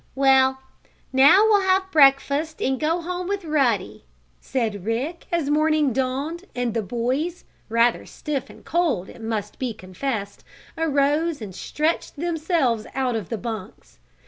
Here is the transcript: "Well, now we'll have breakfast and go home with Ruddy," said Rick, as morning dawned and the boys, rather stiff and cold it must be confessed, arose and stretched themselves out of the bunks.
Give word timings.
"Well, 0.15 0.57
now 1.13 1.45
we'll 1.47 1.61
have 1.61 1.91
breakfast 1.91 2.59
and 2.59 2.79
go 2.79 3.01
home 3.01 3.27
with 3.27 3.45
Ruddy," 3.45 4.03
said 4.39 4.83
Rick, 4.83 5.27
as 5.31 5.51
morning 5.51 5.93
dawned 5.93 6.45
and 6.55 6.73
the 6.73 6.81
boys, 6.81 7.45
rather 7.69 8.07
stiff 8.07 8.49
and 8.49 8.65
cold 8.65 9.09
it 9.09 9.21
must 9.21 9.59
be 9.59 9.75
confessed, 9.75 10.43
arose 10.75 11.39
and 11.39 11.53
stretched 11.53 12.15
themselves 12.15 12.87
out 12.95 13.15
of 13.15 13.29
the 13.29 13.37
bunks. 13.37 13.99